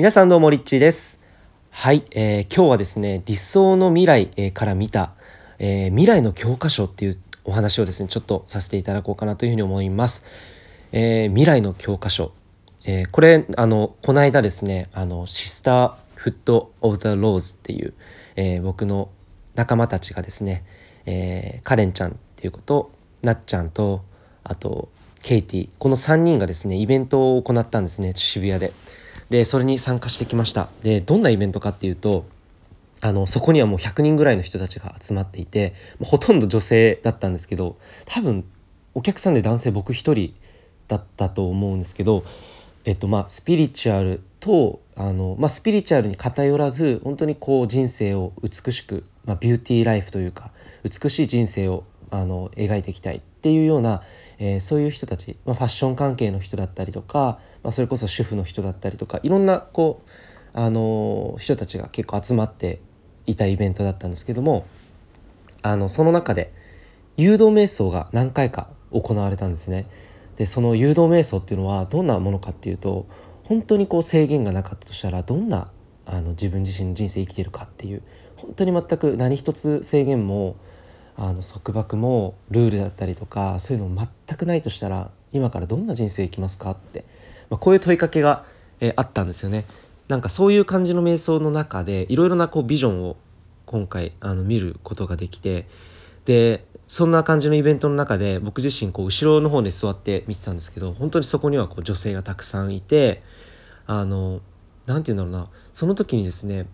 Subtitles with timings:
[0.00, 1.20] 皆さんどうもリッチーです。
[1.68, 5.12] はい、えー今日はですね理想の未来、から見た、
[5.58, 10.24] えー未来の教科書っていうお話をですねちょっとさせていただこうかなというふうに思います、
[10.92, 12.32] えー未来の教科書、
[12.86, 17.92] えーこれあのこの間ですねあのシスターフット・オブ・ザ・ローズっていう、
[18.36, 19.10] えー僕の
[19.54, 20.64] 仲間たちがですね、
[21.04, 22.90] えーカレンちゃんっていうこと
[23.20, 24.02] なっちゃんと
[24.44, 24.88] あと
[25.22, 28.72] ケイティこの3人がですねイベントを行ったんですね渋谷で。
[29.30, 30.68] でそれに参加してきました。
[30.82, 32.26] でどんなイベントかっていうと
[33.00, 38.44] あのそこにはもう100人ぐらいの人たちが集まっていてほとんど女性だったんですけど多分
[38.94, 40.34] お客さんで男性僕一人
[40.88, 42.24] だったと思うんですけど
[42.84, 50.50] えっとまあスピリチュアルとあの、まあ、スピリチュアルに偏らず本当にこう人生を美しく、まあ、ビューティーライフというか
[50.82, 54.02] 美しい人生をあの描いていきたいっていうような、
[54.38, 60.10] えーそういう人たち、まあ、ファッション関係の人だったりとか、まあ、それこそ主婦の人だったりとかいろんなこう
[60.52, 62.80] あの人たちが結構集まって
[63.26, 64.66] いたイベントだったんですけども
[65.62, 66.52] あのその中で
[67.16, 69.86] 誘導瞑想が何回か行われたんですね。
[70.36, 73.06] でその誘導瞑想っていうのはどんなものかっていうと
[73.44, 75.70] 本当にこう制限がなかったとしたらどんな
[76.06, 78.02] あの自分自身の人生生きてるかっていう
[78.36, 80.56] 本当に全く何一つ制限も
[81.20, 87.04] あの束縛もルールだったりとかそういうの全くないとしたら今からどんな人生生きますかって、
[87.50, 88.44] まあ、こういう問いかけが、
[88.80, 89.66] えーあったんですよね。
[90.08, 93.16] なんかそういう感じの瞑想の中でいろいろなこうビジョンを
[93.66, 95.68] 今回あの見ることができて
[96.24, 103.22] でそんな感じのイベントの中で僕自身こう後ろの方で座って見てたんですけど本当にそこにはこう女性がたくさんいて
[103.86, 104.40] あの
[104.86, 106.66] なんて言うんだろうなその時にですね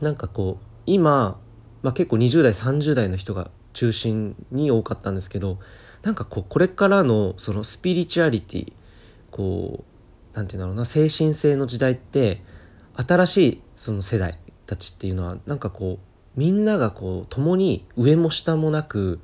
[0.00, 1.38] なんかこう今、
[1.82, 5.58] まあ、結構20代30代の人が中心に多かったんですけど
[6.02, 8.72] なんかこうこれからのそのスピリチュアリティ
[9.30, 9.84] こ
[10.32, 12.42] うなんて言うんだろうな精神性の時代って
[12.94, 19.20] 新しいその世代たちっていうのはなんかこうみんながこう共に上も下もなく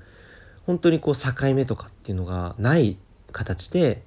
[0.67, 2.99] 本当にこう境目とかっていうのがない
[3.33, 4.03] 形で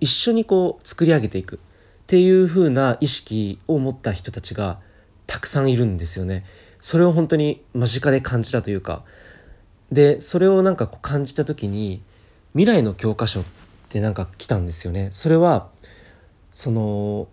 [0.00, 1.58] 一緒にこう作り上げていくっ
[2.06, 4.80] ていう風な意識を持った人たちが
[5.26, 6.44] たくさんいるんですよね。
[6.84, 9.04] それを本当に間近で感じたというか
[9.90, 12.02] でそれをなんかこう感じた時に
[12.52, 13.44] 未来の教科書っ
[13.88, 15.08] てなんか来たんですよね。
[15.10, 15.70] それは
[16.52, 17.26] その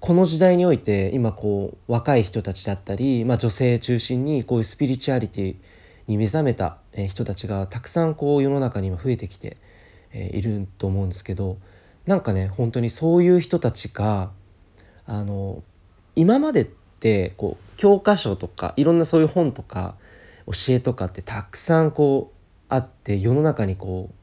[0.00, 5.56] この時代において今こう若い人たちだったり、まあ、女性中心にこういうスピリチュアリティ
[6.06, 9.56] に目覚めたえー人たちがたくさんこう世の中に今増えてきて
[10.12, 11.56] えーいると思うんですけど
[12.04, 14.30] なんかね本当にそういう人たちが
[15.06, 15.62] あの
[16.16, 16.68] 今まで
[16.98, 19.94] ってこう教科書とかいろんなそういう本とか
[20.46, 22.36] 教えとかってたくさんこう
[22.68, 24.14] あって世の中にこう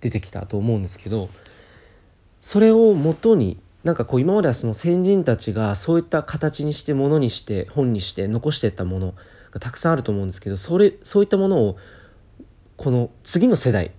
[0.00, 1.28] 出てきたと思うんですけど
[2.40, 9.14] それをもとになんかこう今まではその先人たちがそういった形にしてものにして本にして残してったもの
[9.50, 11.76] がたくさんあると思うんですけどそれそういったものを
[12.76, 13.90] この次の世代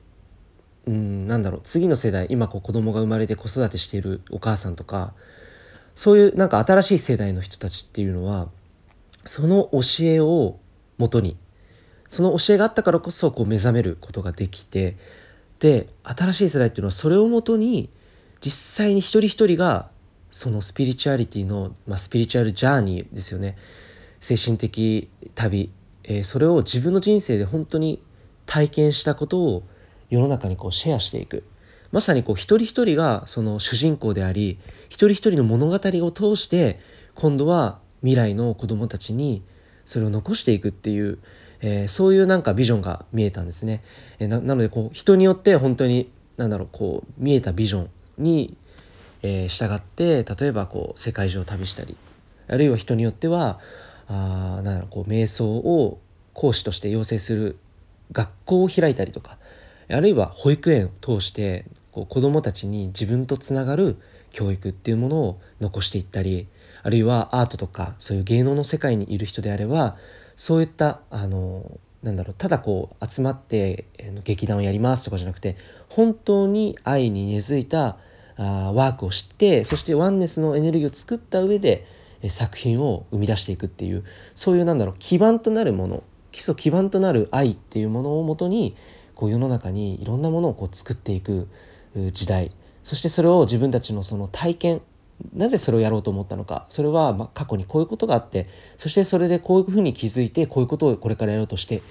[0.87, 5.13] うんなんだろう次の世代今こう子供が生まれて子育てしているお母さんとか
[5.95, 8.49] そういうなんか新しい世代の人たちっていうのは
[9.25, 10.59] その教えを
[10.97, 11.37] もとに
[12.09, 14.97] その教えがあったからこそこう目覚めることができて
[15.59, 17.89] で新しい世代っていうのはそれをもとに
[18.41, 19.89] 実際に一人一人が
[20.29, 23.57] そのスピリチュアリティの、まあ、スピリチュアルジャーニーですよね。
[24.19, 25.71] 精神的旅、
[26.03, 28.03] えーそれを自分の人生で本当に
[28.45, 29.63] 体験したことを
[30.09, 31.43] 世の中にこうシェアしていく。
[31.95, 36.77] まさにこう一人一人がその主人公であり一人一人の物語を通して
[37.13, 39.43] 今度は未来の子供たちに
[39.85, 41.19] それを残していくっていう、
[41.61, 43.81] えーそういうなんかビジョンが見えたんですね。
[44.19, 48.57] えーななのでこう人によって本当になんだろうこう見えたビジョンに、
[49.21, 51.95] えー従って例えばこう世界中を旅したり
[52.49, 53.61] あるいは人によっては
[54.09, 54.11] あ
[54.55, 56.01] なんだろうこう瞑想を
[56.33, 57.57] 講師として養成する
[58.11, 59.37] 学校を開いたりとか
[59.89, 63.97] あるいは保育園を通してこう子どもたちに自分とつながる
[64.33, 66.49] 教育っていうものを残していったり
[66.83, 69.95] あるいはアートとかそういう芸能の世界にいる人であれば
[70.35, 73.85] そういったあのなんだろうただこう集まって
[74.25, 75.55] 劇団をやりますとかじゃなくて
[75.87, 77.97] 本当に愛に根付いた
[78.35, 81.87] あワークを知ってそしてワンネスのエネルギーを作った上で
[82.27, 84.03] 作品を生み出していくっていう
[84.33, 86.03] そういうなんだろう基盤となるもの
[86.33, 88.75] 基礎基盤となる愛っていうものをもとに
[89.13, 91.47] こう世の中にいろんなものをこう作っていく。
[92.11, 92.51] 時代。
[92.83, 94.81] そしてそれを自分たちのその体験。
[95.33, 96.65] なぜそれをやろうと思ったのか。
[96.67, 98.47] それはま過去にこういうことがあって。
[98.77, 101.81] そしてそれでこういうふうに気づいてこういうことをこれからやろうとして、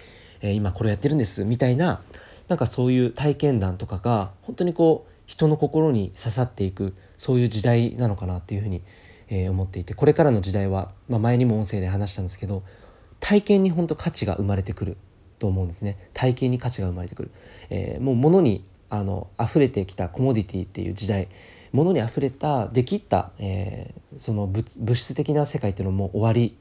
[0.42, 1.44] え今これやってるんです。
[1.44, 2.02] みたいな
[2.48, 8.82] なんかそういう体験談とかが本当にこう人の心に刺さっていくそういう時代なのかなっていうふうに、
[9.28, 9.94] え、思っていて。
[9.94, 12.62] これからの時代は、まあ、前にも音声で話したんですけど
[13.20, 14.98] 体験に本当価値が生まれてくる
[15.38, 16.10] と思うんですね。
[16.12, 17.30] 体験に価値が生まれてくる、
[17.70, 21.28] えー、もう物にあの溢れてきたコモディティっていう時代
[21.72, 26.56] 物に溢れたできった、えー、その物質的な世界っていうのも終わり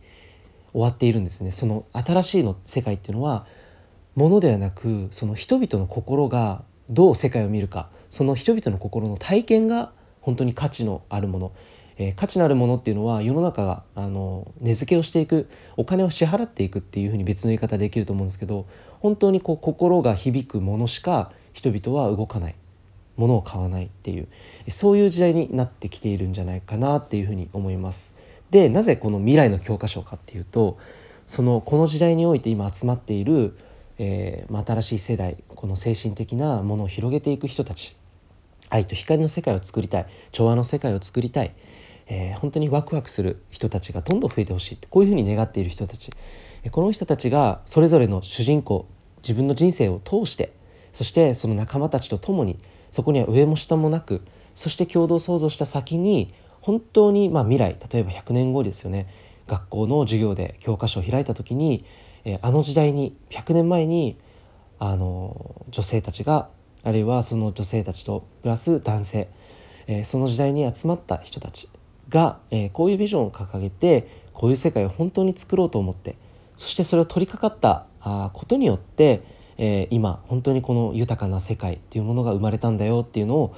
[0.73, 1.51] 終わっているんですね。
[1.51, 3.45] その新しいの世界っていうのは
[4.15, 9.91] 物ではなくその人々の心がどう世界を見るかその人々の心の体験が
[10.21, 11.51] 本当に価値のあるもの、
[11.97, 18.67] えー、価値のあるものっていうのは世の中があの値付けをしていくお金を支払っていくっていうふうに別の言い方できると思うんですけど
[18.99, 22.55] 本当にこう心が響くものしか人々は動かない
[23.15, 24.27] ものを買わないっていう
[24.69, 28.15] そういう時代になってきているんじゃないかなっていうふうに思います。
[28.49, 30.77] でなぜこの未来の教科書かっていうと
[31.25, 33.57] そのこの時代において今集まっている、
[33.97, 37.95] えー、新しい世代この精神的なものを広げていく人たち
[38.69, 41.53] 愛と光の世界を作りたい調和の世界を作りたい、
[42.07, 46.11] えー、本当にワクワクする人たちがどんどん増えてほしいってこういうふうに願っている人たち
[46.71, 48.87] この人たちがそれぞれの主人公
[49.23, 50.53] 自分の人生を通して
[50.93, 52.57] そしてその仲間たちと共に
[52.89, 54.21] そこには上も下もなく
[54.53, 59.07] そして共同創造した先に本当にまあ未来例えば100年後ですよね。
[59.47, 61.83] 学校の授業で教科書を開いた時に、
[62.23, 64.17] え、あの時代に100年前に
[64.79, 66.47] あの女性たちが
[66.83, 69.29] あるいはその女性たちとプラス男性、
[69.87, 71.67] え、その時代に集まった人たち
[72.07, 76.15] が、え、こういうビジョンを掲げてこういう世界を本当に作ろうと思って
[76.55, 79.23] そしてそれを取り掛かったことによって、
[79.57, 83.55] えー、今本当にこの豊かな世界っていうものが生まれたんだよっていうのを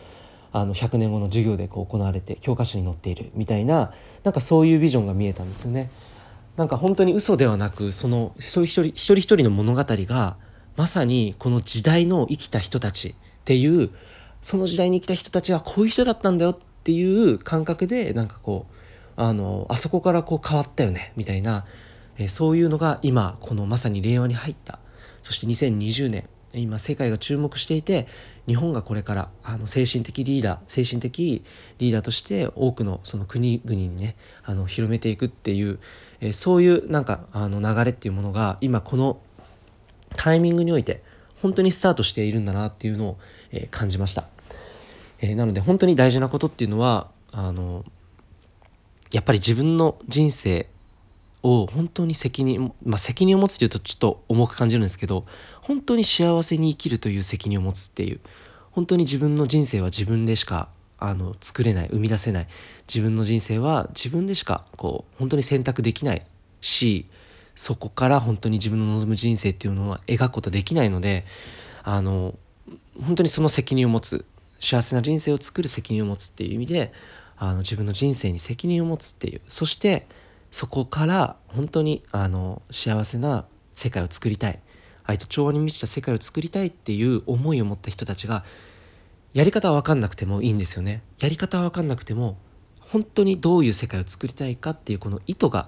[0.51, 3.91] あの100年後の授業でこう行われて教科書に載っているみたいな
[4.23, 5.89] なんかそういうビジョンが見えたんですよね。
[6.55, 10.37] なんか本当に嘘ではなくその一人一人一人の物語が
[10.77, 13.13] まさにこの時代の生きた人たちっ
[13.43, 13.89] ていう
[14.41, 18.75] その時代に生きた人たちはこういう人だったんだよっていう感覚でなんかこう
[19.17, 21.65] あのあそこからこう変わったよねみたいな、
[22.17, 24.79] えそういうのが今このまさに令和に入った
[25.25, 28.05] そして2020年今世界が注目していて
[28.45, 31.43] 日本がこれからあの精神的リーダー精神的
[31.79, 35.79] リーダーとして多くのその国々にねあの広めていくっていう、
[36.21, 39.19] えー、そういうなんかあの流れっていうものが今この
[40.15, 41.01] タイミングにおいて
[41.41, 43.17] 本当にスタートしているんだなっていうのを、
[43.51, 44.25] えー、感じました、
[45.21, 47.83] えー、なので本当に大事なことっていうのはあの
[49.11, 50.69] やっぱり自分の人生
[51.45, 55.25] を本当に責任、まあ、責任を持つというとちょっと重く感じるんですけど
[55.61, 58.19] 本当に幸せに生きるという責任を持つっていう
[58.71, 62.47] 本当に自分の人生は自分でしかあの作れない生み出せない
[62.87, 66.25] 自分の人生は自分でしかこう本当に選択できない
[66.61, 67.07] し
[67.53, 71.25] そこから本当に自分の望む人生っていうのは描くことできないので
[71.83, 72.33] あの
[72.99, 74.25] 本当にその責任を持つ
[74.59, 76.91] 幸せな人生を作る責任を持つっていう意味で
[77.37, 80.07] あの自分の人生に責任を持つっていうそして
[80.55, 83.43] そこから本当にあの幸せな
[83.73, 84.61] 世界を作りたい
[85.03, 88.45] 愛と調和に満ちた世界を作りたいっていう思いを持った人たちが
[89.33, 92.37] やり方は分かんなくてもいいんですよねやり方は分かんなくても
[92.79, 95.67] 本当にどういう世界を作りたいかっていうこの意図が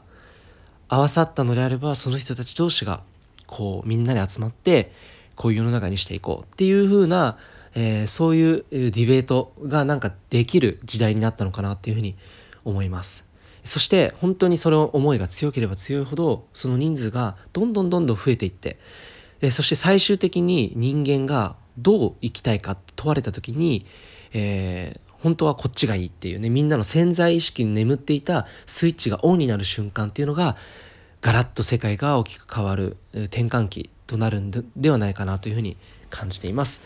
[0.88, 3.02] 合わさったのであればその人たち同士が
[3.46, 4.94] こうみんなで集まって
[5.36, 7.38] こういう世の中にしていこうっていう風な、
[7.76, 12.16] えー、そういうディベートがなんかできる時代になったのかなっていうふうに
[12.64, 13.27] 思います。
[13.68, 18.80] そして本当にその思いが強ければ強いほどその人数がどんどんどんどん増えていって
[19.52, 23.86] そして最終的に人間がどう生きたいかって問われた時に、
[24.34, 30.58] えー、本当はこっちがいいっていうねみんなの潜在意識に眠っていたスイッチがオンになる瞬間っていうのが
[31.22, 35.78] ガラッと世界が大きく変わる転換期となるんではないかなというふうに
[36.10, 36.82] 感じています、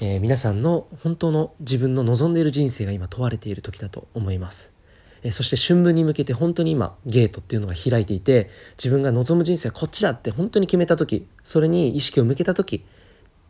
[0.00, 4.77] えー、皆さんの本当の自分の望んでいる人生が今問われている時だと思います。
[5.22, 12.84] えそして春分に向けて本当に今ゲートっていうのが開いていて自分が望む人生はこっちだって本当に決めた時それに意識を向けた時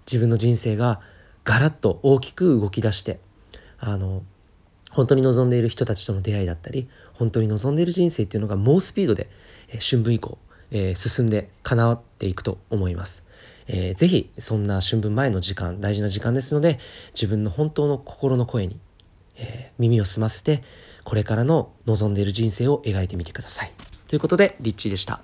[0.06, 1.00] 自分の人生が
[1.44, 3.20] ガラッと大きく動き出して
[3.78, 4.22] あの
[4.90, 9.28] 本当に望んでいる人たちとの出会いだったり本当に望んでいる人生っていうのが猛スピードで、
[9.68, 10.38] え春分以降、
[10.70, 13.26] えー、進んで叶っていくと思います。
[13.66, 16.78] えー、ぜひそんな春分前の時間大事な時間ですので
[17.14, 18.80] 自分の本当の心の声に、
[19.36, 20.62] えー、耳を澄ませて
[21.08, 23.72] これからの望んでいる人生を描いてみてください。
[24.08, 25.22] ということで、リッチーでした。